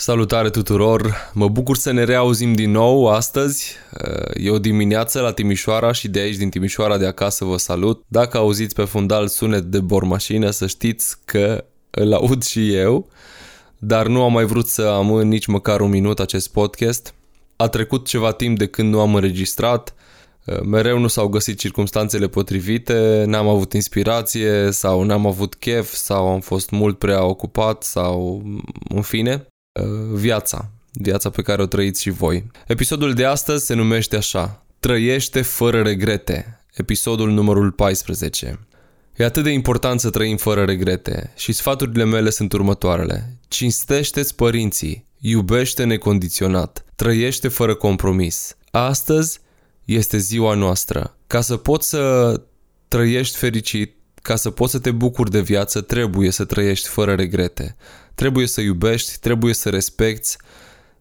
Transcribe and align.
Salutare 0.00 0.50
tuturor! 0.50 1.30
Mă 1.32 1.48
bucur 1.48 1.76
să 1.76 1.90
ne 1.90 2.04
reauzim 2.04 2.52
din 2.52 2.70
nou 2.70 3.08
astăzi. 3.08 3.74
E 4.34 4.50
o 4.50 4.58
dimineață 4.58 5.20
la 5.20 5.32
Timișoara 5.32 5.92
și 5.92 6.08
de 6.08 6.18
aici 6.18 6.36
din 6.36 6.50
Timișoara 6.50 6.98
de 6.98 7.06
acasă 7.06 7.44
vă 7.44 7.56
salut. 7.56 8.04
Dacă 8.06 8.36
auziți 8.36 8.74
pe 8.74 8.84
fundal 8.84 9.28
sunet 9.28 9.62
de 9.62 9.80
bormașină, 9.80 10.50
să 10.50 10.66
știți 10.66 11.16
că 11.24 11.64
îl 11.90 12.12
aud 12.12 12.42
și 12.42 12.74
eu, 12.74 13.08
dar 13.78 14.06
nu 14.06 14.22
am 14.22 14.32
mai 14.32 14.44
vrut 14.44 14.66
să 14.66 14.82
amân 14.82 15.28
nici 15.28 15.46
măcar 15.46 15.80
un 15.80 15.90
minut 15.90 16.20
acest 16.20 16.52
podcast. 16.52 17.14
A 17.56 17.68
trecut 17.68 18.06
ceva 18.06 18.32
timp 18.32 18.58
de 18.58 18.66
când 18.66 18.92
nu 18.92 19.00
am 19.00 19.14
înregistrat, 19.14 19.94
mereu 20.64 20.98
nu 20.98 21.08
s-au 21.08 21.28
găsit 21.28 21.58
circumstanțele 21.58 22.28
potrivite, 22.28 23.24
n-am 23.26 23.48
avut 23.48 23.72
inspirație 23.72 24.70
sau 24.70 25.02
n-am 25.02 25.26
avut 25.26 25.54
chef 25.54 25.92
sau 25.92 26.28
am 26.28 26.40
fost 26.40 26.70
mult 26.70 26.98
prea 26.98 27.24
ocupat 27.24 27.82
sau 27.82 28.42
în 28.88 29.02
fine. 29.02 29.46
Uh, 29.80 29.88
viața, 30.12 30.70
viața 30.92 31.30
pe 31.30 31.42
care 31.42 31.62
o 31.62 31.66
trăiți 31.66 32.02
și 32.02 32.10
voi. 32.10 32.50
Episodul 32.66 33.12
de 33.12 33.24
astăzi 33.24 33.66
se 33.66 33.74
numește 33.74 34.16
așa, 34.16 34.62
Trăiește 34.80 35.42
fără 35.42 35.82
regrete, 35.82 36.64
episodul 36.74 37.30
numărul 37.30 37.70
14. 37.70 38.58
E 39.16 39.24
atât 39.24 39.42
de 39.42 39.50
important 39.50 40.00
să 40.00 40.10
trăim 40.10 40.36
fără 40.36 40.64
regrete 40.64 41.32
și 41.36 41.52
sfaturile 41.52 42.04
mele 42.04 42.30
sunt 42.30 42.52
următoarele. 42.52 43.36
Cinstește-ți 43.48 44.34
părinții, 44.34 45.06
iubește 45.18 45.84
necondiționat, 45.84 46.84
trăiește 46.94 47.48
fără 47.48 47.74
compromis. 47.74 48.56
Astăzi 48.70 49.40
este 49.84 50.18
ziua 50.18 50.54
noastră. 50.54 51.16
Ca 51.26 51.40
să 51.40 51.56
poți 51.56 51.88
să 51.88 52.34
trăiești 52.88 53.36
fericit, 53.36 53.96
ca 54.22 54.36
să 54.36 54.50
poți 54.50 54.72
să 54.72 54.78
te 54.78 54.90
bucuri 54.90 55.30
de 55.30 55.40
viață, 55.40 55.80
trebuie 55.80 56.30
să 56.30 56.44
trăiești 56.44 56.88
fără 56.88 57.14
regrete. 57.14 57.76
Trebuie 58.18 58.46
să 58.46 58.60
iubești, 58.60 59.18
trebuie 59.20 59.54
să 59.54 59.68
respecti, 59.68 60.36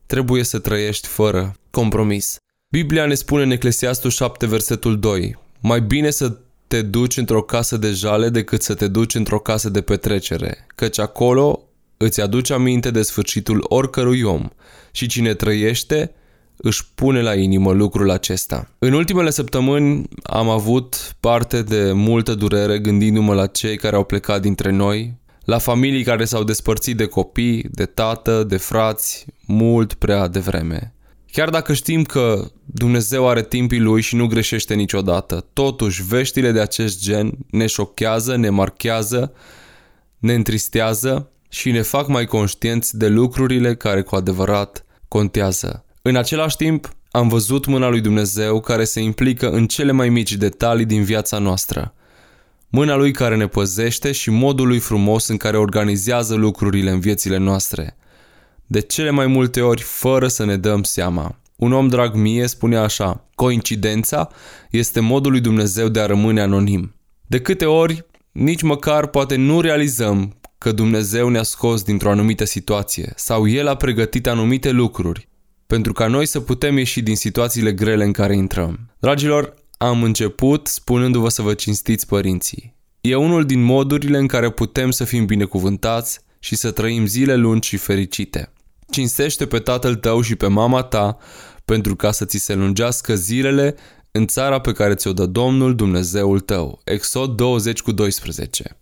trebuie 0.06 0.44
să 0.44 0.60
trăiești 0.60 1.08
fără 1.08 1.56
compromis. 1.72 2.36
Biblia 2.70 3.06
ne 3.06 3.14
spune 3.14 3.44
în 3.44 3.52
Eclesiastul 3.52 4.10
7, 4.10 4.46
versetul 4.46 5.00
2, 5.00 5.38
mai 5.60 5.82
bine 5.82 6.10
să 6.10 6.38
te 6.68 6.82
duci 6.82 7.18
într-o 7.18 7.42
casă 7.42 7.78
de 7.78 7.92
jale 7.92 8.30
decât 8.30 8.62
să 8.62 8.74
te 8.74 8.88
duci 8.88 9.16
într-o 9.16 9.40
casă 9.40 9.70
de 9.70 9.82
petrecere, 9.82 10.66
căci 10.76 11.00
acolo 11.00 11.64
îți 11.98 12.22
aduce 12.22 12.54
aminte 12.54 12.92
de 12.92 13.02
sfârșitul 13.02 13.66
oricărui 13.68 14.22
om 14.22 14.50
și 14.92 15.08
cine 15.08 15.34
trăiește 15.34 16.12
își 16.58 16.88
pune 16.96 17.22
la 17.22 17.36
inimă 17.36 17.72
lucrul 17.72 18.10
acesta. 18.10 18.70
În 18.80 18.94
ultimele 18.94 19.30
săptămâni 19.30 20.10
am 20.24 20.50
avut 20.50 21.16
parte 21.20 21.62
de 21.62 21.92
multă 21.92 22.34
durere 22.34 22.80
gândindu-mă 22.80 23.34
la 23.34 23.48
cei 23.48 23.78
care 23.78 23.96
au 23.96 24.04
plecat 24.04 24.42
dintre 24.42 24.72
noi, 24.72 25.26
la 25.48 25.58
familii 25.58 26.04
care 26.04 26.26
s-au 26.26 26.44
despărțit 26.44 26.98
de 26.98 27.06
copii, 27.06 27.66
de 27.72 27.86
tată, 27.86 28.44
de 28.44 28.58
frați, 28.58 29.26
mult 29.46 29.94
prea 29.94 30.28
devreme. 30.28 30.94
Chiar 31.32 31.50
dacă 31.50 31.74
știm 31.74 32.04
că 32.04 32.52
Dumnezeu 32.66 33.28
are 33.28 33.44
timpii 33.44 33.80
lui 33.80 34.02
și 34.02 34.16
nu 34.16 34.28
greșește 34.28 34.74
niciodată, 34.74 35.48
totuși 35.54 36.04
veștile 36.04 36.52
de 36.52 36.60
acest 36.60 37.02
gen 37.02 37.32
ne 37.50 37.66
șochează, 37.66 38.36
ne 38.36 38.50
marchează, 38.50 39.34
ne 40.18 40.34
întristează 40.34 41.32
și 41.50 41.72
ne 41.72 41.82
fac 41.82 42.08
mai 42.08 42.26
conștienți 42.26 42.98
de 42.98 43.08
lucrurile 43.08 43.76
care 43.76 44.02
cu 44.02 44.16
adevărat 44.16 44.86
contează. 45.08 45.86
În 46.02 46.16
același 46.16 46.56
timp, 46.56 46.96
am 47.12 47.28
văzut 47.28 47.66
mâna 47.66 47.90
lui 47.90 48.02
Dumnezeu 48.02 48.60
care 48.60 48.84
se 48.84 49.00
implică 49.00 49.50
în 49.50 49.68
cele 49.68 49.92
mai 49.92 50.10
mici 50.10 50.34
detalii 50.34 50.86
din 50.86 51.04
viața 51.04 51.38
noastră. 51.38 51.94
Mâna 52.70 52.96
lui 52.96 53.12
care 53.12 53.36
ne 53.36 53.48
păzește 53.48 54.12
și 54.12 54.30
modul 54.30 54.68
lui 54.68 54.80
frumos 54.80 55.28
în 55.28 55.38
care 55.38 55.58
organizează 55.58 56.36
lucrurile 56.36 56.90
în 56.90 57.00
viețile 57.00 57.38
noastre. 57.38 57.98
De 58.66 58.80
cele 58.80 59.10
mai 59.10 59.28
multe 59.28 59.62
ori 59.62 59.82
fără 59.82 60.28
să 60.28 60.46
ne 60.46 60.58
dăm 60.58 60.84
seama. 60.84 61.40
Un 61.56 61.72
om 61.72 61.88
drag 61.88 62.16
mie 62.16 62.48
spunea 62.48 62.82
așa, 62.82 63.28
coincidența 63.36 64.28
este 64.70 65.00
modul 65.00 65.32
lui 65.32 65.42
Dumnezeu 65.42 65.88
de 65.88 66.00
a 66.00 66.06
rămâne 66.06 66.42
anonim. 66.42 66.96
De 67.28 67.42
câte 67.42 67.66
ori, 67.66 68.06
nici 68.32 68.62
măcar 68.62 69.08
poate 69.08 69.36
nu 69.36 69.62
realizăm 69.62 70.38
că 70.58 70.72
Dumnezeu 70.72 71.30
ne-a 71.30 71.44
scos 71.44 71.84
dintr-o 71.84 72.10
anumită 72.10 72.46
situație 72.46 73.14
sau 73.16 73.48
El 73.48 73.68
a 73.68 73.76
pregătit 73.76 74.28
anumite 74.28 74.72
lucruri 74.72 75.28
pentru 75.68 75.94
ca 75.94 76.08
noi 76.08 76.26
să 76.26 76.40
putem 76.40 76.78
ieși 76.78 77.02
din 77.02 77.16
situațiile 77.16 77.74
grele 77.74 78.04
în 78.04 78.12
care 78.12 78.36
intrăm. 78.36 78.80
Dragilor, 79.00 79.54
am 79.78 80.04
început 80.04 80.68
spunându-vă 80.68 81.30
să 81.30 81.42
vă 81.42 81.54
cinstiți 81.54 82.08
părinții. 82.08 82.76
E 83.02 83.16
unul 83.16 83.46
din 83.46 83.64
modurile 83.64 84.18
în 84.18 84.28
care 84.28 84.52
putem 84.52 84.92
să 84.92 85.04
fim 85.04 85.26
binecuvântați 85.26 86.20
și 86.40 86.56
să 86.56 86.72
trăim 86.72 87.06
zile 87.06 87.36
lungi 87.36 87.68
și 87.68 87.78
fericite. 87.78 88.52
Cinstește 88.92 89.46
pe 89.46 89.60
tatăl 89.60 89.96
tău 89.96 90.22
și 90.22 90.36
pe 90.36 90.48
mama 90.48 90.82
ta 90.82 91.18
pentru 91.66 91.96
ca 91.96 92.12
să 92.12 92.26
ți 92.26 92.38
se 92.38 92.54
lungească 92.54 93.16
zilele 93.16 93.76
în 94.12 94.28
țara 94.28 94.60
pe 94.60 94.72
care 94.72 94.96
ți-o 94.96 95.14
dă 95.14 95.26
Domnul 95.26 95.76
Dumnezeul 95.76 96.40
tău. 96.40 96.82
Exod 96.84 97.36
20 97.36 97.82
cu 97.82 97.92
12. 97.92 98.78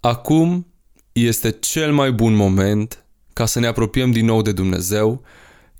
Acum 0.00 0.66
este 1.12 1.50
cel 1.50 1.92
mai 1.92 2.12
bun 2.12 2.34
moment 2.34 3.04
ca 3.32 3.46
să 3.46 3.60
ne 3.60 3.66
apropiem 3.66 4.10
din 4.10 4.24
nou 4.24 4.42
de 4.42 4.52
Dumnezeu 4.52 5.22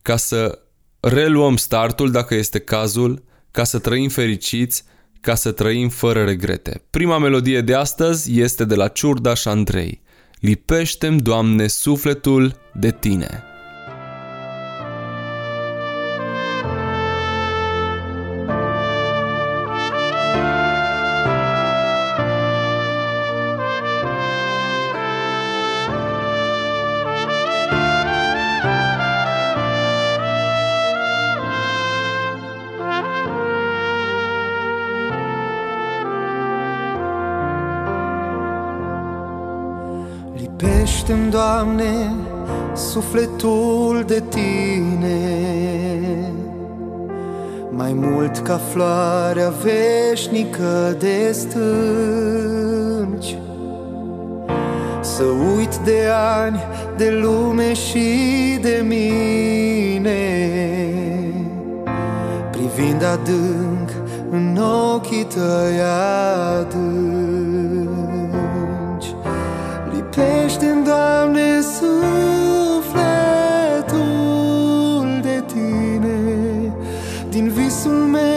ca 0.03 0.17
să 0.17 0.59
reluăm 1.01 1.57
startul 1.57 2.11
dacă 2.11 2.35
este 2.35 2.59
cazul, 2.59 3.25
ca 3.55 3.65
să 3.65 3.79
trăim 3.79 4.09
fericiți, 4.09 4.85
ca 5.21 5.35
să 5.35 5.53
trăim 5.53 5.89
fără 5.89 6.25
regrete. 6.25 6.83
Prima 6.91 7.19
melodie 7.19 7.61
de 7.61 7.75
astăzi 7.75 8.41
este 8.41 8.65
de 8.65 8.75
la 8.75 8.89
Ciurdaș 8.89 9.41
și 9.41 9.49
Andrei. 9.49 10.01
Lipește-mi, 10.41 11.21
Doamne, 11.21 11.67
sufletul 11.67 12.57
de 12.73 12.91
Tine. 12.91 13.54
Lipește-mi, 40.57 41.31
Doamne, 41.31 42.13
sufletul 42.75 44.05
de 44.07 44.23
Tine. 44.29 45.19
Mai 47.71 47.93
mult 47.93 48.39
ca 48.39 48.57
floarea 48.57 49.53
veșnică 49.63 50.97
de 50.99 51.33
stânci. 51.33 51.59
Să 55.01 55.23
uit 55.57 55.77
de 55.77 56.09
ani, 56.43 56.61
de 56.97 57.11
lume 57.23 57.73
și 57.73 58.09
de 58.61 58.85
mine. 58.87 60.19
Privind 62.51 63.05
adânc 63.05 63.91
în 64.31 64.59
ochii 64.95 65.25
tăi 65.25 65.81
adânc 66.59 67.64
Lipește-mi, 70.17 70.85
Doamne, 70.85 71.61
sufletul 71.61 71.91
de 75.23 75.45
Tine. 75.47 76.73
Din 77.29 77.49
visul 77.49 77.93
meu 77.93 78.34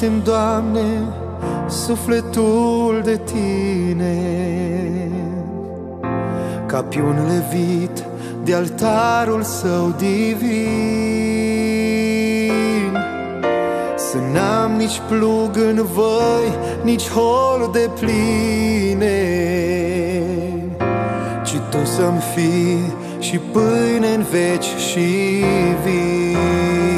Lipește-mi, 0.00 0.22
Doamne, 0.24 1.08
sufletul 1.68 3.00
de 3.04 3.20
Tine. 3.24 4.18
Ca 6.66 6.82
piun 6.82 7.16
levit 7.28 8.04
de 8.44 8.54
altarul 8.54 9.42
său 9.42 9.94
divin. 9.98 10.48
Să 13.96 14.16
n-am 14.32 14.72
nici 14.72 15.00
plug 15.08 15.56
în 15.56 15.84
voi, 15.92 16.58
nici 16.82 17.08
hol 17.08 17.70
de 17.72 17.90
pline 18.00 19.18
Ci 21.44 21.54
Tu 21.70 21.84
să-mi 21.84 22.20
fii 22.34 22.92
și 23.18 23.38
pâine 23.38 24.14
în 24.14 24.24
veci 24.30 24.64
și 24.64 25.44
vin 25.84 26.89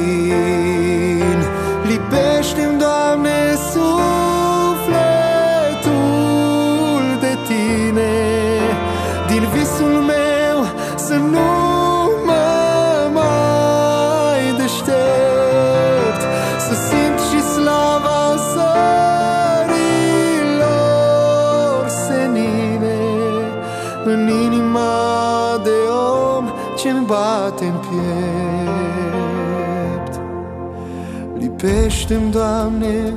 Lipește-mi, 32.02 32.30
Doamne, 32.30 33.14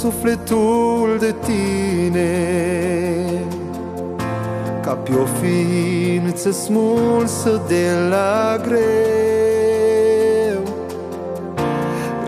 sufletul 0.00 1.16
de 1.18 1.34
Tine. 1.44 2.30
Ca 4.82 4.92
pe 4.92 5.12
o 5.12 5.24
ființă 5.40 6.50
smulsă 6.50 7.60
de 7.66 7.86
la 8.10 8.56
greu 8.62 10.62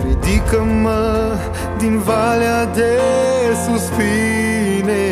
Ridică-mă 0.06 1.36
din 1.78 1.98
valea 1.98 2.64
de 2.64 2.98
suspine 3.66 5.06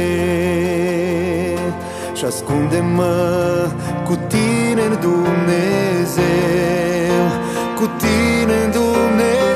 Și 2.15 2.25
ascunde-mă 2.25 3.67
cu 4.05 4.19
tine 4.27 4.83
în 4.83 4.99
Dumnezeu 5.01 6.29
Cu 7.77 7.91
tine 7.99 8.65
în 8.65 8.71
Dumnezeu 8.71 9.48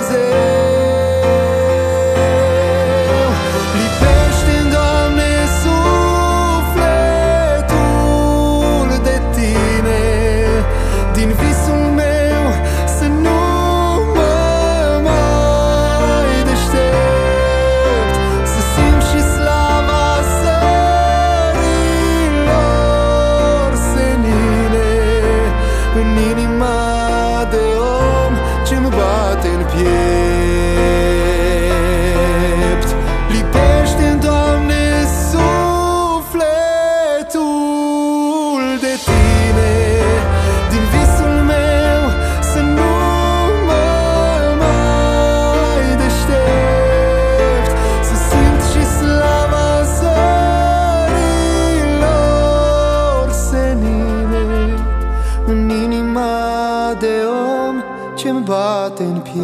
piept 59.23 59.43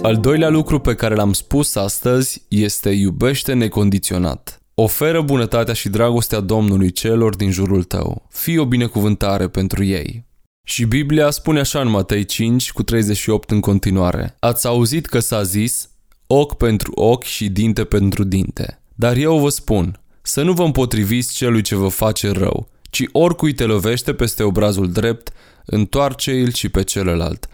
Al 0.03 0.17
doilea 0.17 0.49
lucru 0.49 0.79
pe 0.79 0.95
care 0.95 1.15
l-am 1.15 1.33
spus 1.33 1.75
astăzi 1.75 2.45
este 2.47 2.89
iubește 2.89 3.53
necondiționat. 3.53 4.61
Oferă 4.73 5.21
bunătatea 5.21 5.73
și 5.73 5.89
dragostea 5.89 6.39
Domnului 6.39 6.91
celor 6.91 7.35
din 7.35 7.51
jurul 7.51 7.83
tău. 7.83 8.25
Fii 8.29 8.57
o 8.57 8.65
binecuvântare 8.65 9.47
pentru 9.47 9.83
ei. 9.83 10.28
Și 10.69 10.85
Biblia 10.85 11.29
spune 11.29 11.59
așa 11.59 11.81
în 11.81 11.89
Matei 11.89 12.25
5 12.25 12.71
cu 12.71 12.83
38 12.83 13.51
în 13.51 13.59
continuare. 13.59 14.35
Ați 14.39 14.67
auzit 14.67 15.05
că 15.05 15.19
s-a 15.19 15.43
zis 15.43 15.89
ochi 16.27 16.57
pentru 16.57 16.91
ochi 16.95 17.23
și 17.23 17.49
dinte 17.49 17.83
pentru 17.83 18.23
dinte. 18.23 18.81
Dar 18.95 19.15
eu 19.15 19.39
vă 19.39 19.49
spun, 19.49 19.99
să 20.21 20.41
nu 20.41 20.53
vă 20.53 20.63
împotriviți 20.63 21.35
celui 21.35 21.61
ce 21.61 21.75
vă 21.75 21.87
face 21.87 22.31
rău, 22.31 22.69
ci 22.89 23.03
oricui 23.11 23.53
te 23.53 23.65
lovește 23.65 24.13
peste 24.13 24.43
obrazul 24.43 24.91
drept, 24.91 25.29
întoarce-l 25.65 26.53
și 26.53 26.69
pe 26.69 26.83
celălalt. 26.83 27.47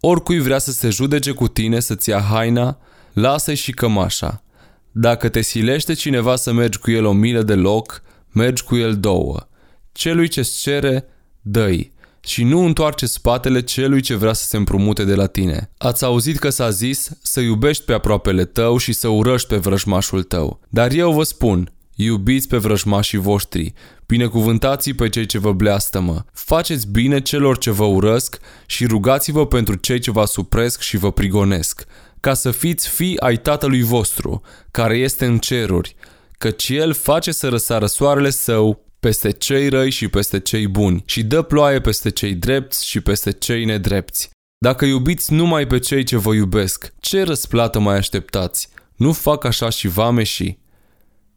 Oricui 0.00 0.38
vrea 0.38 0.58
să 0.58 0.72
se 0.72 0.88
judece 0.88 1.30
cu 1.30 1.48
tine 1.48 1.80
să-ți 1.80 2.08
ia 2.08 2.20
haina, 2.20 2.78
lasă-i 3.12 3.54
și 3.54 3.72
cămașa. 3.72 4.42
Dacă 4.92 5.28
te 5.28 5.40
silește 5.40 5.92
cineva 5.92 6.36
să 6.36 6.52
mergi 6.52 6.78
cu 6.78 6.90
el 6.90 7.04
o 7.04 7.12
milă 7.12 7.42
de 7.42 7.54
loc, 7.54 8.02
mergi 8.32 8.62
cu 8.62 8.76
el 8.76 8.98
două. 8.98 9.48
Celui 9.92 10.28
ce-ți 10.28 10.60
cere, 10.60 11.04
dă-i 11.40 11.98
și 12.20 12.44
nu 12.44 12.64
întoarce 12.64 13.06
spatele 13.06 13.62
celui 13.62 14.00
ce 14.00 14.14
vrea 14.14 14.32
să 14.32 14.46
se 14.46 14.56
împrumute 14.56 15.04
de 15.04 15.14
la 15.14 15.26
tine. 15.26 15.70
Ați 15.78 16.04
auzit 16.04 16.38
că 16.38 16.50
s-a 16.50 16.70
zis 16.70 17.10
să 17.22 17.40
iubești 17.40 17.84
pe 17.84 17.92
aproapele 17.92 18.44
tău 18.44 18.76
și 18.76 18.92
să 18.92 19.08
urăști 19.08 19.48
pe 19.48 19.56
vrăjmașul 19.56 20.22
tău. 20.22 20.60
Dar 20.68 20.92
eu 20.92 21.12
vă 21.12 21.22
spun, 21.22 21.72
iubiți 21.94 22.48
pe 22.48 22.56
vrăjmașii 22.56 23.18
voștri, 23.18 23.72
binecuvântați 24.06 24.90
pe 24.90 25.08
cei 25.08 25.26
ce 25.26 25.38
vă 25.38 25.52
bleastămă, 25.52 26.24
faceți 26.32 26.86
bine 26.90 27.20
celor 27.20 27.58
ce 27.58 27.70
vă 27.70 27.84
urăsc 27.84 28.38
și 28.66 28.86
rugați-vă 28.86 29.46
pentru 29.46 29.74
cei 29.74 29.98
ce 29.98 30.10
vă 30.10 30.24
supresc 30.24 30.80
și 30.80 30.96
vă 30.96 31.12
prigonesc, 31.12 31.84
ca 32.20 32.34
să 32.34 32.50
fiți 32.50 32.88
fii 32.88 33.20
ai 33.20 33.36
Tatălui 33.36 33.82
vostru, 33.82 34.42
care 34.70 34.96
este 34.96 35.24
în 35.24 35.38
ceruri, 35.38 35.96
căci 36.38 36.68
El 36.68 36.92
face 36.92 37.32
să 37.32 37.48
răsară 37.48 37.86
soarele 37.86 38.30
său 38.30 38.84
peste 39.00 39.30
cei 39.30 39.68
răi 39.68 39.90
și 39.90 40.08
peste 40.08 40.40
cei 40.40 40.68
buni 40.68 41.02
și 41.06 41.22
dă 41.22 41.42
ploaie 41.42 41.80
peste 41.80 42.10
cei 42.10 42.34
drepți 42.34 42.86
și 42.86 43.00
peste 43.00 43.32
cei 43.32 43.64
nedrepți. 43.64 44.30
Dacă 44.58 44.84
iubiți 44.84 45.32
numai 45.32 45.66
pe 45.66 45.78
cei 45.78 46.04
ce 46.04 46.16
vă 46.16 46.34
iubesc, 46.34 46.92
ce 47.00 47.22
răsplată 47.22 47.78
mai 47.78 47.96
așteptați? 47.96 48.68
Nu 48.96 49.12
fac 49.12 49.44
așa 49.44 49.68
și 49.68 49.88
vameșii? 49.88 50.58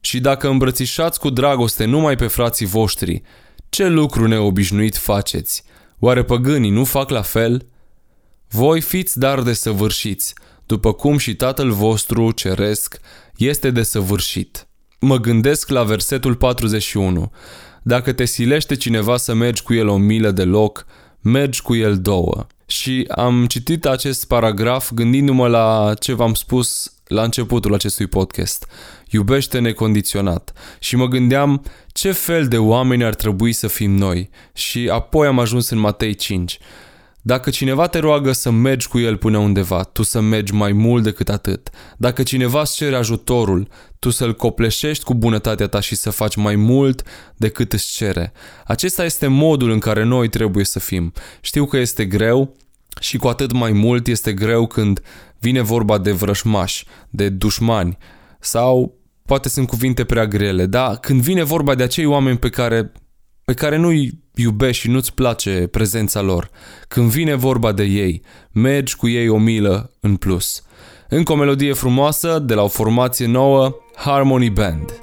Și 0.01 0.19
dacă 0.19 0.48
îmbrățișați 0.48 1.19
cu 1.19 1.30
dragoste 1.30 1.86
numai 1.86 2.15
pe 2.15 2.27
frații 2.27 2.65
voștri, 2.65 3.21
ce 3.69 3.88
lucru 3.88 4.27
neobișnuit 4.27 4.96
faceți? 4.96 5.63
Oare 6.00 6.24
păgânii 6.24 6.70
nu 6.70 6.84
fac 6.84 7.10
la 7.10 7.22
fel? 7.22 7.67
Voi 8.50 8.82
fiți 8.82 9.20
dar 9.20 9.41
desăvârșiți, 9.41 10.34
după 10.65 10.93
cum 10.93 11.17
și 11.17 11.36
Tatăl 11.36 11.72
vostru 11.72 12.32
ceresc 12.32 13.00
este 13.38 13.72
desăvârșit. 13.72 14.67
Mă 15.05 15.19
gândesc 15.19 15.69
la 15.69 15.83
versetul 15.83 16.36
41. 16.36 17.31
Dacă 17.81 18.12
te 18.12 18.25
silește 18.25 18.75
cineva 18.75 19.17
să 19.17 19.33
mergi 19.33 19.63
cu 19.63 19.74
el 19.74 19.88
o 19.88 19.98
milă 19.98 20.31
de 20.31 20.43
loc, 20.43 20.86
mergi 21.22 21.62
cu 21.62 21.75
el 21.75 22.00
două. 22.00 22.48
Și 22.65 23.05
am 23.15 23.45
citit 23.45 23.86
acest 23.86 24.27
paragraf 24.27 24.91
gândindu-mă 24.91 25.48
la 25.48 25.93
ce 26.00 26.13
v-am 26.13 26.33
spus 26.33 26.93
la 27.07 27.24
începutul 27.24 27.74
acestui 27.74 28.07
podcast. 28.07 28.67
Iubește 29.10 29.60
necondiționat. 29.60 30.53
Și 30.79 30.95
mă 30.95 31.07
gândeam 31.07 31.63
ce 31.91 32.12
fel 32.12 32.48
de 32.48 32.57
oameni 32.57 33.03
ar 33.03 33.15
trebui 33.15 33.51
să 33.51 33.67
fim 33.67 33.91
noi. 33.91 34.29
Și 34.53 34.89
apoi 34.91 35.27
am 35.27 35.39
ajuns 35.39 35.69
în 35.69 35.77
Matei 35.77 36.13
5. 36.13 36.60
Dacă 37.25 37.50
cineva 37.50 37.88
te 37.88 38.00
roagă 38.00 38.32
să 38.32 38.50
mergi 38.50 38.88
cu 38.88 39.00
el 39.00 39.18
până 39.18 39.38
undeva, 39.38 39.84
tu 39.84 40.03
să 40.03 40.20
mergi 40.20 40.53
mai 40.53 40.72
mult 40.72 41.03
decât 41.03 41.30
atât. 41.30 41.70
Dacă 41.98 42.24
cineva 42.24 42.62
îți 42.62 42.75
cere 42.75 42.96
ajutorul, 42.96 43.68
tu 44.00 44.10
să-l 44.10 44.36
copleșești 44.36 45.03
cu 45.03 45.13
bunătatea 45.13 45.68
ta 45.68 45.80
și 45.80 45.96
să 45.96 46.10
faci 46.10 46.36
mai 46.36 46.56
mult 46.56 47.03
decât 47.36 47.74
îți 47.74 47.92
cere. 47.92 48.32
Acesta 48.65 49.03
este 49.03 49.27
modul 49.27 49.70
în 49.70 49.80
care 49.80 50.03
noi 50.03 50.30
trebuie 50.30 50.65
să 50.65 50.80
fim. 50.80 51.13
Știu 51.42 51.65
că 51.65 51.77
este 51.77 52.06
greu 52.06 52.56
și 53.00 53.18
cu 53.18 53.27
atât 53.27 53.51
mai 53.51 53.72
mult 53.72 54.08
este 54.08 54.34
greu 54.34 54.68
când 54.68 55.01
vine 55.39 55.62
vorba 55.62 55.98
de 55.98 56.12
vrășmași, 56.12 56.86
de 57.10 57.30
dușmani 57.30 57.98
sau 58.39 58.98
poate 59.25 59.50
sunt 59.50 59.68
cuvinte 59.68 60.03
prea 60.03 60.25
grele, 60.25 60.65
dar 60.65 60.98
când 60.98 61.22
vine 61.22 61.44
vorba 61.44 61.75
de 61.75 61.84
acei 61.84 62.06
oameni 62.06 62.38
pe 62.38 62.50
care 62.50 62.92
pe 63.46 63.53
care 63.53 63.77
nu-i 63.77 64.23
iubești 64.36 64.82
și 64.82 64.90
nu-ți 64.90 65.13
place 65.13 65.68
prezența 65.72 66.22
lor. 66.22 66.50
Când 66.88 67.10
vine 67.10 67.36
vorba 67.36 67.72
de 67.72 67.84
ei, 67.84 68.22
mergi 68.52 68.96
cu 68.96 69.08
ei 69.08 69.28
o 69.28 69.38
milă 69.38 69.92
în 70.00 70.16
plus. 70.16 70.63
Încă 71.10 71.32
o 71.32 71.36
melodie 71.36 71.74
frumoasă 71.74 72.40
de 72.40 72.54
la 72.54 72.62
o 72.62 72.68
formație 72.68 73.25
nouă, 73.25 73.75
Harmony 73.96 74.50
Band. 74.50 75.02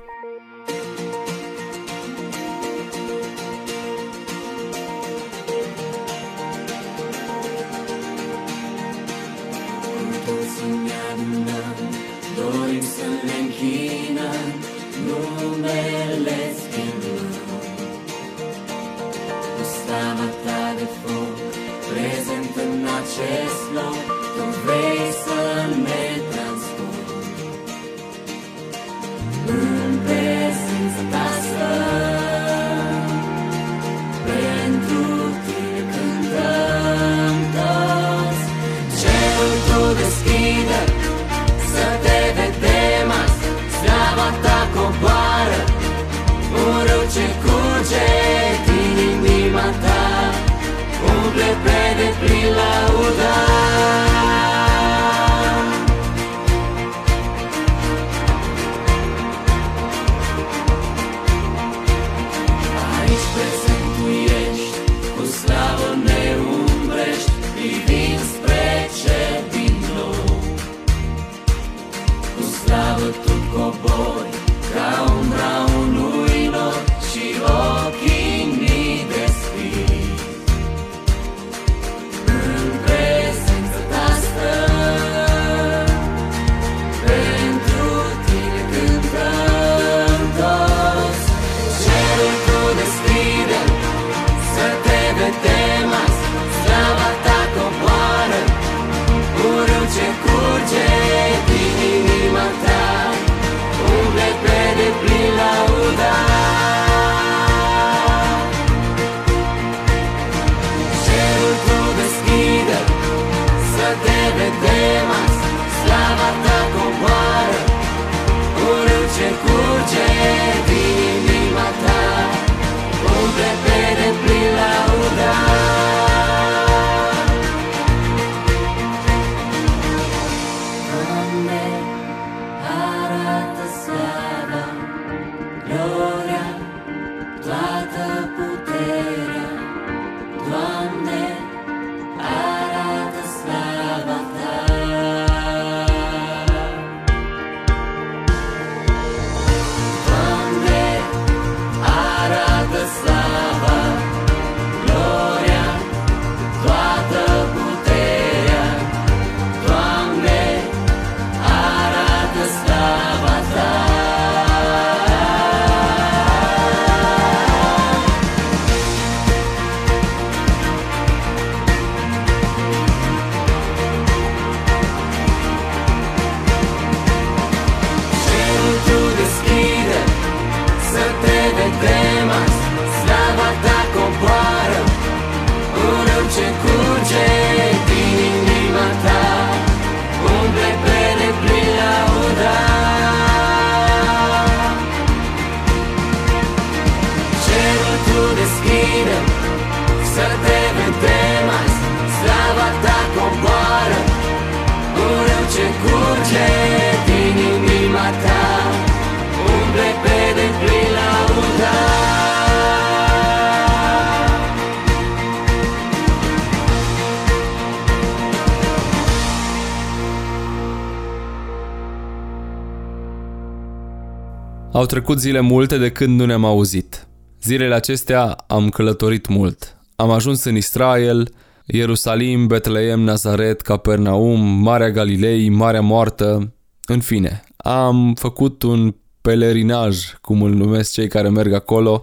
Au 224.72 224.86
trecut 224.86 225.18
zile 225.18 225.40
multe 225.40 225.78
de 225.78 225.90
când 225.90 226.18
nu 226.18 226.24
ne-am 226.24 226.44
auzit. 226.44 227.08
Zilele 227.42 227.74
acestea 227.74 228.24
am 228.46 228.68
călătorit 228.68 229.28
mult. 229.28 229.76
Am 229.96 230.10
ajuns 230.10 230.44
în 230.44 230.56
Israel, 230.56 231.34
Ierusalim, 231.66 232.46
Betleem, 232.46 233.00
Nazaret, 233.00 233.60
Capernaum, 233.60 234.40
Marea 234.40 234.90
Galilei, 234.90 235.48
Marea 235.48 235.80
Moartă, 235.80 236.54
în 236.84 237.00
fine. 237.00 237.42
Am 237.56 238.14
făcut 238.14 238.62
un 238.62 238.94
pelerinaj, 239.20 240.12
cum 240.20 240.42
îl 240.42 240.50
numesc 240.50 240.92
cei 240.92 241.08
care 241.08 241.28
merg 241.28 241.52
acolo, 241.52 242.02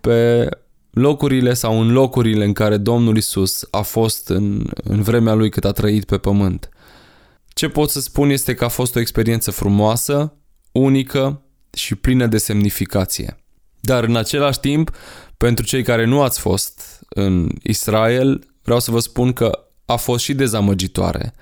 pe 0.00 0.48
locurile 0.90 1.54
sau 1.54 1.80
în 1.80 1.92
locurile 1.92 2.44
în 2.44 2.52
care 2.52 2.76
Domnul 2.76 3.16
Isus 3.16 3.66
a 3.70 3.82
fost 3.82 4.28
în, 4.28 4.66
în 4.74 5.02
vremea 5.02 5.34
lui 5.34 5.50
cât 5.50 5.64
a 5.64 5.72
trăit 5.72 6.04
pe 6.04 6.18
pământ. 6.18 6.68
Ce 7.48 7.68
pot 7.68 7.90
să 7.90 8.00
spun 8.00 8.30
este 8.30 8.54
că 8.54 8.64
a 8.64 8.68
fost 8.68 8.96
o 8.96 9.00
experiență 9.00 9.50
frumoasă, 9.50 10.36
unică 10.72 11.43
și 11.76 11.94
plină 11.94 12.26
de 12.26 12.38
semnificație. 12.38 13.36
Dar 13.80 14.04
în 14.04 14.16
același 14.16 14.60
timp, 14.60 14.90
pentru 15.36 15.64
cei 15.64 15.82
care 15.82 16.04
nu 16.04 16.22
ați 16.22 16.40
fost 16.40 17.00
în 17.08 17.48
Israel, 17.62 18.46
vreau 18.62 18.80
să 18.80 18.90
vă 18.90 18.98
spun 18.98 19.32
că 19.32 19.68
a 19.84 19.96
fost 19.96 20.24
și 20.24 20.34
dezamăgitoare. 20.34 21.34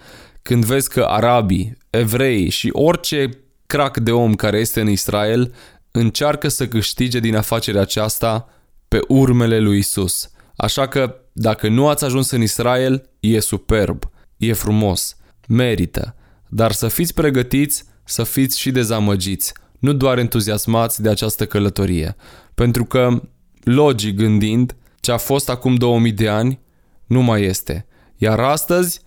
Când 0.42 0.64
vezi 0.64 0.88
că 0.88 1.02
arabii, 1.02 1.78
evrei 1.90 2.48
și 2.48 2.70
orice 2.72 3.28
crac 3.66 3.98
de 3.98 4.12
om 4.12 4.34
care 4.34 4.58
este 4.58 4.80
în 4.80 4.88
Israel 4.88 5.54
încearcă 5.90 6.48
să 6.48 6.68
câștige 6.68 7.18
din 7.18 7.36
afacerea 7.36 7.80
aceasta 7.80 8.48
pe 8.88 9.00
urmele 9.08 9.58
lui 9.58 9.78
Isus. 9.78 10.30
Așa 10.56 10.88
că 10.88 11.16
dacă 11.32 11.68
nu 11.68 11.88
ați 11.88 12.04
ajuns 12.04 12.30
în 12.30 12.42
Israel, 12.42 13.08
e 13.20 13.40
superb, 13.40 14.10
e 14.36 14.52
frumos, 14.52 15.16
merită, 15.48 16.16
dar 16.48 16.72
să 16.72 16.88
fiți 16.88 17.14
pregătiți 17.14 17.84
să 18.04 18.22
fiți 18.22 18.58
și 18.58 18.70
dezamăgiți, 18.70 19.52
nu 19.82 19.92
doar 19.92 20.18
entuziasmați 20.18 21.02
de 21.02 21.08
această 21.08 21.46
călătorie, 21.46 22.16
pentru 22.54 22.84
că, 22.84 23.22
logic 23.64 24.16
gândind, 24.16 24.76
ce 25.00 25.12
a 25.12 25.16
fost 25.16 25.48
acum 25.48 25.74
2000 25.74 26.12
de 26.12 26.28
ani 26.28 26.60
nu 27.06 27.22
mai 27.22 27.42
este. 27.42 27.86
Iar 28.16 28.40
astăzi, 28.40 29.00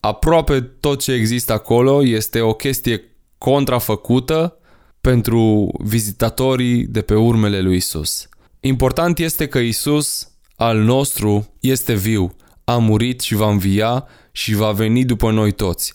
aproape 0.00 0.60
tot 0.60 1.00
ce 1.00 1.12
există 1.12 1.52
acolo 1.52 2.04
este 2.04 2.40
o 2.40 2.52
chestie 2.52 3.02
contrafăcută 3.38 4.56
pentru 5.00 5.70
vizitatorii 5.84 6.86
de 6.86 7.00
pe 7.00 7.14
urmele 7.14 7.60
lui 7.60 7.76
Isus. 7.76 8.28
Important 8.60 9.18
este 9.18 9.46
că 9.46 9.58
Isus, 9.58 10.28
al 10.56 10.78
nostru, 10.78 11.54
este 11.60 11.94
viu, 11.94 12.36
a 12.64 12.76
murit 12.76 13.20
și 13.20 13.34
va 13.34 13.48
învia 13.48 14.06
și 14.32 14.54
va 14.54 14.72
veni 14.72 15.04
după 15.04 15.30
noi 15.30 15.52
toți. 15.52 15.92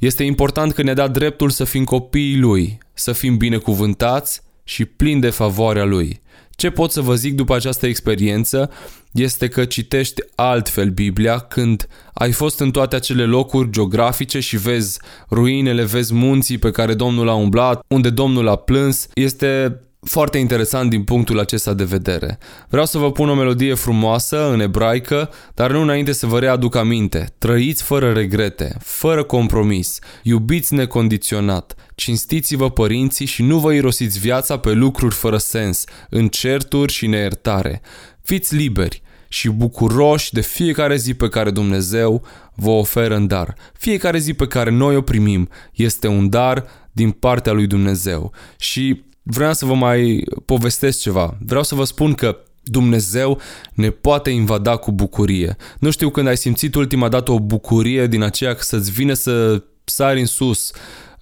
Este 0.00 0.24
important 0.24 0.72
că 0.72 0.82
ne-a 0.82 0.94
dat 0.94 1.10
dreptul 1.10 1.50
să 1.50 1.64
fim 1.64 1.84
copiii 1.84 2.38
Lui, 2.38 2.78
să 2.92 3.12
fim 3.12 3.36
binecuvântați 3.36 4.42
și 4.64 4.84
plini 4.84 5.20
de 5.20 5.30
favoarea 5.30 5.84
Lui. 5.84 6.20
Ce 6.50 6.70
pot 6.70 6.90
să 6.90 7.00
vă 7.00 7.14
zic 7.14 7.34
după 7.34 7.54
această 7.54 7.86
experiență 7.86 8.70
este 9.12 9.48
că 9.48 9.64
citești 9.64 10.22
altfel 10.34 10.88
Biblia 10.88 11.38
când 11.38 11.88
ai 12.14 12.32
fost 12.32 12.60
în 12.60 12.70
toate 12.70 12.96
acele 12.96 13.24
locuri 13.24 13.70
geografice 13.70 14.40
și 14.40 14.56
vezi 14.56 14.98
ruinele, 15.30 15.84
vezi 15.84 16.14
munții 16.14 16.58
pe 16.58 16.70
care 16.70 16.94
Domnul 16.94 17.28
a 17.28 17.34
umblat, 17.34 17.84
unde 17.88 18.10
Domnul 18.10 18.48
a 18.48 18.56
plâns. 18.56 19.08
Este 19.14 19.80
foarte 20.00 20.38
interesant 20.38 20.90
din 20.90 21.04
punctul 21.04 21.38
acesta 21.38 21.74
de 21.74 21.84
vedere. 21.84 22.38
Vreau 22.68 22.86
să 22.86 22.98
vă 22.98 23.12
pun 23.12 23.28
o 23.28 23.34
melodie 23.34 23.74
frumoasă 23.74 24.50
în 24.52 24.60
ebraică, 24.60 25.30
dar 25.54 25.70
nu 25.70 25.80
înainte 25.80 26.12
să 26.12 26.26
vă 26.26 26.38
readuc 26.38 26.74
aminte. 26.76 27.34
Trăiți 27.38 27.82
fără 27.82 28.12
regrete, 28.12 28.76
fără 28.80 29.24
compromis, 29.24 29.98
iubiți 30.22 30.74
necondiționat, 30.74 31.74
cinstiți-vă 31.94 32.70
părinții 32.70 33.26
și 33.26 33.42
nu 33.42 33.58
vă 33.58 33.72
irosiți 33.72 34.18
viața 34.18 34.58
pe 34.58 34.72
lucruri 34.72 35.14
fără 35.14 35.36
sens, 35.36 35.84
în 36.10 36.28
certuri 36.28 36.92
și 36.92 37.06
neiertare. 37.06 37.80
Fiți 38.22 38.54
liberi 38.54 39.02
și 39.28 39.48
bucuroși 39.48 40.32
de 40.32 40.40
fiecare 40.40 40.96
zi 40.96 41.14
pe 41.14 41.28
care 41.28 41.50
Dumnezeu 41.50 42.24
vă 42.54 42.70
oferă 42.70 43.14
în 43.14 43.26
dar. 43.26 43.54
Fiecare 43.78 44.18
zi 44.18 44.34
pe 44.34 44.46
care 44.46 44.70
noi 44.70 44.96
o 44.96 45.00
primim 45.00 45.48
este 45.72 46.06
un 46.06 46.28
dar 46.28 46.66
din 46.92 47.10
partea 47.10 47.52
lui 47.52 47.66
Dumnezeu. 47.66 48.32
Și 48.58 49.08
vreau 49.30 49.52
să 49.52 49.64
vă 49.64 49.74
mai 49.74 50.24
povestesc 50.44 51.00
ceva. 51.00 51.36
Vreau 51.46 51.62
să 51.62 51.74
vă 51.74 51.84
spun 51.84 52.12
că 52.14 52.36
Dumnezeu 52.62 53.40
ne 53.74 53.90
poate 53.90 54.30
invada 54.30 54.76
cu 54.76 54.92
bucurie. 54.92 55.56
Nu 55.78 55.90
știu 55.90 56.10
când 56.10 56.26
ai 56.26 56.36
simțit 56.36 56.74
ultima 56.74 57.08
dată 57.08 57.32
o 57.32 57.40
bucurie 57.40 58.06
din 58.06 58.22
aceea 58.22 58.54
că 58.54 58.62
să-ți 58.62 58.90
vine 58.90 59.14
să 59.14 59.62
sari 59.84 60.20
în 60.20 60.26
sus, 60.26 60.72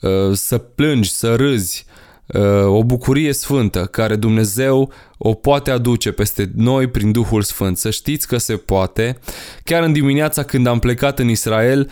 uh, 0.01 0.33
să 0.33 0.59
plângi, 0.59 1.11
să 1.11 1.35
râzi, 1.35 1.87
uh, 2.27 2.67
o 2.67 2.85
bucurie 2.85 3.33
sfântă 3.33 3.85
care 3.85 4.17
Dumnezeu 4.17 4.93
o 5.19 5.35
poate 5.35 5.71
aduce 5.71 6.11
peste 6.11 6.51
noi 6.55 6.87
prin 6.87 7.13
Duhul 7.13 7.43
Sfânt. 7.43 7.77
Să 7.77 7.91
știți 7.91 8.27
că 8.27 8.39
se 8.39 8.57
poate. 8.57 9.19
Chiar 9.65 9.83
în 9.83 9.93
dimineața 9.93 10.43
când 10.43 10.67
am 10.67 10.79
plecat 10.79 11.19
în 11.19 11.29
Israel, 11.29 11.91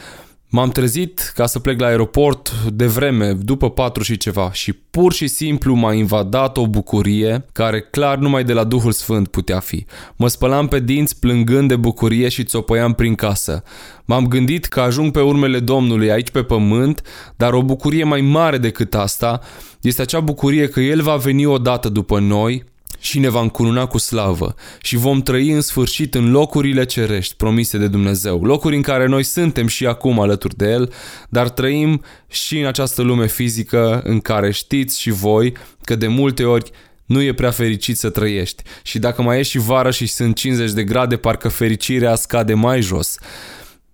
M-am 0.48 0.70
trezit 0.70 1.32
ca 1.34 1.46
să 1.46 1.58
plec 1.58 1.80
la 1.80 1.86
aeroport 1.86 2.52
de 2.72 2.86
vreme, 2.86 3.32
după 3.32 3.70
patru 3.70 4.02
și 4.02 4.16
ceva 4.16 4.52
și 4.52 4.72
pur 4.72 5.12
și 5.12 5.26
simplu 5.26 5.74
m-a 5.74 5.92
invadat 5.92 6.56
o 6.56 6.66
bucurie 6.66 7.44
care 7.52 7.80
clar 7.80 8.18
numai 8.18 8.44
de 8.44 8.52
la 8.52 8.64
Duhul 8.64 8.92
Sfânt 8.92 9.28
putea 9.28 9.60
fi. 9.60 9.86
Mă 10.16 10.28
spălam 10.28 10.68
pe 10.68 10.80
dinți 10.80 11.18
plângând 11.18 11.68
de 11.68 11.76
bucurie 11.76 12.28
și 12.28 12.44
țopăiam 12.44 12.92
prin 12.92 13.14
casă. 13.14 13.62
M-am 14.04 14.26
gândit 14.26 14.64
că 14.64 14.80
ajung 14.80 15.12
pe 15.12 15.20
urmele 15.20 15.58
Domnului 15.58 16.10
aici 16.10 16.30
pe 16.30 16.42
pământ, 16.42 17.02
dar 17.36 17.52
o 17.52 17.62
bucurie 17.62 18.04
mai 18.04 18.20
mare 18.20 18.58
decât 18.58 18.94
asta 18.94 19.40
este 19.80 20.02
acea 20.02 20.20
bucurie 20.20 20.68
că 20.68 20.80
El 20.80 21.02
va 21.02 21.16
veni 21.16 21.46
odată 21.46 21.88
după 21.88 22.18
noi 22.18 22.64
și 23.00 23.18
ne 23.18 23.28
va 23.28 23.40
încununa 23.40 23.86
cu 23.86 23.98
slavă 23.98 24.54
și 24.82 24.96
vom 24.96 25.20
trăi 25.20 25.50
în 25.50 25.60
sfârșit 25.60 26.14
în 26.14 26.30
locurile 26.30 26.84
cerești 26.84 27.34
promise 27.34 27.78
de 27.78 27.86
Dumnezeu, 27.88 28.44
locuri 28.44 28.76
în 28.76 28.82
care 28.82 29.06
noi 29.06 29.22
suntem 29.22 29.66
și 29.66 29.86
acum 29.86 30.20
alături 30.20 30.56
de 30.56 30.70
El, 30.70 30.92
dar 31.28 31.48
trăim 31.48 32.02
și 32.28 32.58
în 32.58 32.66
această 32.66 33.02
lume 33.02 33.26
fizică 33.26 34.00
în 34.04 34.20
care 34.20 34.50
știți 34.50 35.00
și 35.00 35.10
voi 35.10 35.52
că 35.84 35.96
de 35.96 36.06
multe 36.06 36.44
ori 36.44 36.70
nu 37.06 37.22
e 37.22 37.34
prea 37.34 37.50
fericit 37.50 37.98
să 37.98 38.10
trăiești 38.10 38.62
și 38.82 38.98
dacă 38.98 39.22
mai 39.22 39.38
e 39.38 39.42
și 39.42 39.58
vară 39.58 39.90
și 39.90 40.06
sunt 40.06 40.36
50 40.36 40.72
de 40.72 40.84
grade, 40.84 41.16
parcă 41.16 41.48
fericirea 41.48 42.14
scade 42.14 42.54
mai 42.54 42.80
jos. 42.80 43.18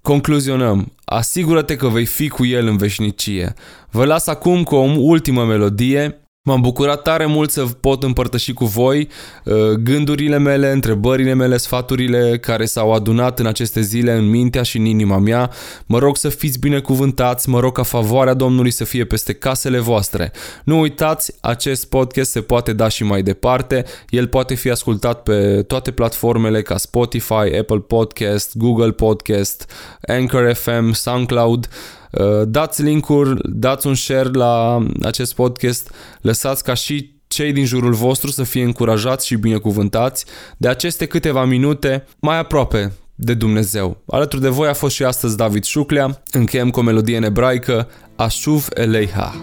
Concluzionăm, 0.02 0.92
asigură-te 1.04 1.76
că 1.76 1.88
vei 1.88 2.06
fi 2.06 2.28
cu 2.28 2.44
el 2.44 2.66
în 2.66 2.76
veșnicie. 2.76 3.54
Vă 3.90 4.04
las 4.04 4.26
acum 4.26 4.62
cu 4.62 4.75
o 4.75 4.90
ultimă 4.99 5.44
melodie 5.44 6.21
M-am 6.44 6.61
bucurat 6.61 7.02
tare 7.02 7.26
mult 7.26 7.50
să 7.50 7.64
pot 7.64 8.02
împărtăși 8.02 8.52
cu 8.52 8.64
voi 8.64 9.08
uh, 9.44 9.54
gândurile 9.70 10.38
mele, 10.38 10.70
întrebările 10.70 11.34
mele, 11.34 11.56
sfaturile 11.56 12.38
care 12.38 12.64
s-au 12.64 12.92
adunat 12.92 13.38
în 13.38 13.46
aceste 13.46 13.80
zile 13.80 14.12
în 14.12 14.30
mintea 14.30 14.62
și 14.62 14.76
în 14.76 14.85
inima 14.85 15.18
mea. 15.18 15.50
Mă 15.87 15.98
rog 15.98 16.16
să 16.16 16.28
fiți 16.28 16.59
binecuvântați, 16.59 17.48
mă 17.48 17.61
rog 17.61 17.72
ca 17.72 17.83
favoarea 17.83 18.35
Domnului 18.35 18.70
să 18.70 18.85
fie 18.85 19.05
peste 19.05 19.33
casele 19.33 19.78
voastre. 19.78 20.33
Nu 20.64 20.81
uitați, 20.81 21.33
acest 21.40 21.88
podcast 21.88 22.31
se 22.31 22.40
poate 22.40 22.72
da 22.72 22.88
și 22.88 23.05
mai 23.05 23.22
departe. 23.22 23.85
El 24.09 24.26
poate 24.26 24.55
fi 24.55 24.70
ascultat 24.70 25.22
pe 25.22 25.62
toate 25.62 25.90
platformele 25.90 26.62
ca 26.62 26.76
Spotify, 26.76 27.57
Apple 27.59 27.85
Podcast, 27.87 28.57
Google 28.57 28.90
Podcast, 28.90 29.70
Anchor 30.07 30.52
FM, 30.52 30.92
SoundCloud. 30.92 31.68
Uh, 32.12 32.42
dați 32.46 32.83
link-uri, 32.83 33.40
dați 33.44 33.87
un 33.87 33.94
share 33.94 34.29
la 34.33 34.85
acest 35.03 35.35
podcast, 35.35 35.94
lăsați 36.20 36.64
ca 36.64 36.75
și 36.75 37.20
cei 37.27 37.53
din 37.53 37.64
jurul 37.64 37.92
vostru 37.92 38.31
să 38.31 38.42
fie 38.42 38.62
încurajați 38.62 39.27
și 39.27 39.37
binecuvântați 39.37 40.25
de 40.57 40.68
aceste 40.68 41.07
câteva 41.07 41.44
minute 41.44 42.07
mai 42.20 42.38
aproape 42.38 42.92
de 43.14 43.35
Dumnezeu. 43.35 44.03
Alături 44.07 44.42
de 44.42 44.48
voi 44.48 44.68
a 44.68 44.75
fost 44.75 44.94
și 44.94 45.05
astăzi 45.05 45.37
David 45.37 45.64
Șuclea. 45.64 46.22
Încheiem 46.33 46.70
cu 46.70 46.81
o 46.81 46.83
melodie 46.83 47.16
în 47.16 47.22
ebraică, 47.22 47.88
Ashuv 48.16 48.66
Eleiha. 48.75 49.35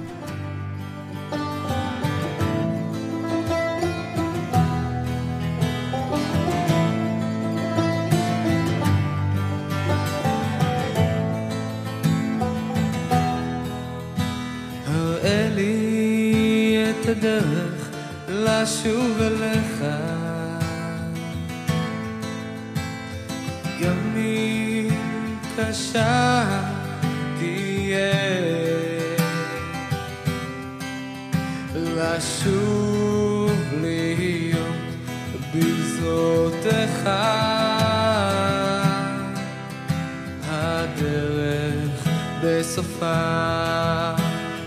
הדרך 17.10 17.90
לשוב 18.28 19.22
אליך. 19.22 19.84
גם 23.82 24.16
אם 24.16 24.88
קשה 25.58 26.46
תהיה 27.40 28.14
לשוב 31.76 33.52
להיות 33.82 34.76
בגזרותיך. 35.54 37.10
הדרך 40.50 42.08
בסופה 42.44 43.50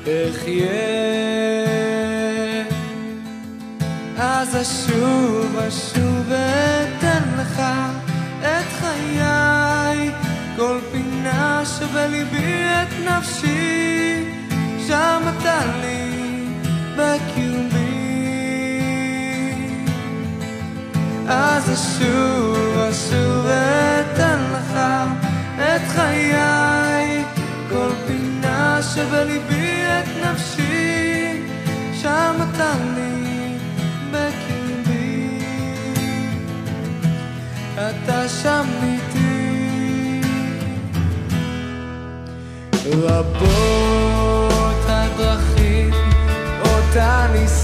אחיה 0.05 1.32
אז 4.55 4.61
אשוב, 4.61 5.57
אשוב 5.69 6.29
ואתן 6.29 7.23
לך 7.39 7.63
את 8.41 8.67
חיי, 8.81 10.11
כל 10.57 10.79
פינה 10.93 11.63
שבליבי 11.65 12.65
את 12.65 13.09
נפשי, 13.09 14.25
שם 14.87 15.23
אתה 15.39 15.61
לי 15.81 16.47
בקיומי. 16.97 17.97
אז 21.29 21.73
אשוב, 21.73 22.79
אשוב 22.91 23.45
ואתן 23.45 24.39
לך 24.53 24.79
את 25.59 25.89
חיי, 25.89 27.25
כל 27.71 27.91
פינה 28.07 28.81
שבליבי 28.83 29.83
את 29.83 30.27
נפשי, 30.27 31.43
שם 32.03 32.37
אתה 32.51 32.73
לי 32.95 33.22
אתה 37.91 38.29
שם 38.29 38.67
איתי. 38.83 40.23
רבות 42.93 44.85
הדרכים 44.89 45.91
אותה 46.65 47.27
ישראל 47.35 47.62